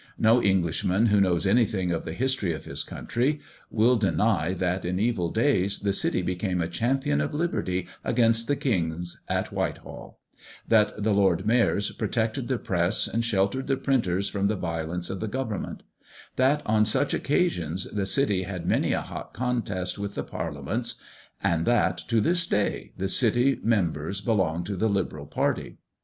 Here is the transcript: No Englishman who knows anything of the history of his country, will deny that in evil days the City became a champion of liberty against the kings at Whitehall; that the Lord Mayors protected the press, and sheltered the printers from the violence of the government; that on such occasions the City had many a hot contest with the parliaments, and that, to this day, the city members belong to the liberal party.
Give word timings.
No 0.17 0.41
Englishman 0.41 1.05
who 1.05 1.21
knows 1.21 1.45
anything 1.45 1.91
of 1.91 2.05
the 2.05 2.13
history 2.13 2.53
of 2.55 2.65
his 2.65 2.83
country, 2.83 3.39
will 3.69 3.97
deny 3.97 4.51
that 4.51 4.83
in 4.83 4.99
evil 4.99 5.29
days 5.29 5.77
the 5.77 5.93
City 5.93 6.23
became 6.23 6.59
a 6.59 6.67
champion 6.67 7.21
of 7.21 7.35
liberty 7.35 7.85
against 8.03 8.47
the 8.47 8.55
kings 8.55 9.21
at 9.29 9.51
Whitehall; 9.53 10.17
that 10.67 11.03
the 11.03 11.13
Lord 11.13 11.45
Mayors 11.45 11.91
protected 11.91 12.47
the 12.47 12.57
press, 12.57 13.07
and 13.07 13.23
sheltered 13.23 13.67
the 13.67 13.77
printers 13.77 14.27
from 14.27 14.47
the 14.47 14.55
violence 14.55 15.11
of 15.11 15.19
the 15.19 15.27
government; 15.27 15.83
that 16.35 16.63
on 16.65 16.83
such 16.83 17.13
occasions 17.13 17.83
the 17.91 18.07
City 18.07 18.41
had 18.41 18.65
many 18.65 18.93
a 18.93 19.01
hot 19.01 19.35
contest 19.35 19.99
with 19.99 20.15
the 20.15 20.23
parliaments, 20.23 20.95
and 21.43 21.67
that, 21.67 21.99
to 22.07 22.19
this 22.19 22.47
day, 22.47 22.91
the 22.97 23.07
city 23.07 23.59
members 23.61 24.19
belong 24.19 24.63
to 24.63 24.75
the 24.75 24.89
liberal 24.89 25.27
party. 25.27 25.77